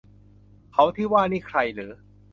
[0.73, 1.91] เขาที่ว่านี่ใครหรือ